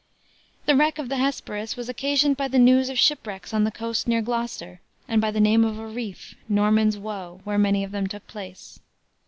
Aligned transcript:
The 0.65 0.75
Wreck 0.75 0.97
of 0.97 1.09
the 1.09 1.17
Hesperus 1.17 1.77
was 1.77 1.87
occasioned 1.87 2.35
by 2.35 2.47
the 2.47 2.57
news 2.57 2.89
of 2.89 2.97
shipwrecks 2.97 3.53
on 3.53 3.65
the 3.65 3.69
coast 3.71 4.07
near 4.07 4.23
Gloucester 4.23 4.81
and 5.07 5.21
by 5.21 5.29
the 5.29 5.39
name 5.39 5.63
of 5.63 5.77
a 5.77 5.85
reef 5.85 6.33
"Norman's 6.49 6.97
Woe" 6.97 7.41
where 7.43 7.59
many 7.59 7.83
of 7.83 7.91
them 7.91 8.07
took 8.07 8.25
place. 8.25 8.79